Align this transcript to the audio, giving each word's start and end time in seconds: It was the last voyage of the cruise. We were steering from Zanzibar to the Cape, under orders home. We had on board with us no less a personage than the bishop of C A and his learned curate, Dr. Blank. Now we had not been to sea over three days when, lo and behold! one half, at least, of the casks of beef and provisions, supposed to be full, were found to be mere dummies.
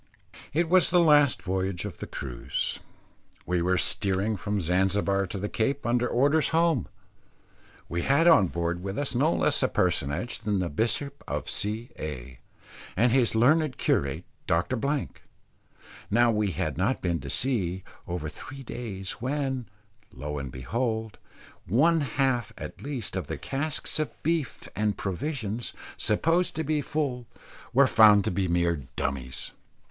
It 0.51 0.67
was 0.67 0.89
the 0.89 0.99
last 0.99 1.43
voyage 1.43 1.85
of 1.85 1.99
the 1.99 2.07
cruise. 2.07 2.79
We 3.45 3.61
were 3.61 3.77
steering 3.77 4.35
from 4.35 4.59
Zanzibar 4.59 5.27
to 5.27 5.37
the 5.37 5.47
Cape, 5.47 5.85
under 5.85 6.07
orders 6.07 6.49
home. 6.49 6.87
We 7.87 8.01
had 8.01 8.27
on 8.27 8.47
board 8.47 8.81
with 8.81 8.97
us 8.97 9.13
no 9.13 9.31
less 9.31 9.61
a 9.61 9.67
personage 9.67 10.39
than 10.39 10.57
the 10.57 10.69
bishop 10.69 11.23
of 11.27 11.47
C 11.47 11.91
A 11.99 12.39
and 12.97 13.11
his 13.11 13.35
learned 13.35 13.77
curate, 13.77 14.25
Dr. 14.47 14.75
Blank. 14.75 15.21
Now 16.09 16.31
we 16.31 16.49
had 16.49 16.79
not 16.79 17.03
been 17.03 17.19
to 17.19 17.29
sea 17.29 17.83
over 18.07 18.27
three 18.27 18.63
days 18.63 19.11
when, 19.21 19.67
lo 20.11 20.39
and 20.39 20.51
behold! 20.51 21.19
one 21.67 22.01
half, 22.01 22.51
at 22.57 22.81
least, 22.81 23.15
of 23.15 23.27
the 23.27 23.37
casks 23.37 23.99
of 23.99 24.09
beef 24.23 24.67
and 24.75 24.97
provisions, 24.97 25.73
supposed 25.95 26.55
to 26.55 26.63
be 26.63 26.81
full, 26.81 27.27
were 27.71 27.85
found 27.85 28.25
to 28.25 28.31
be 28.31 28.47
mere 28.47 28.87
dummies. 28.95 29.51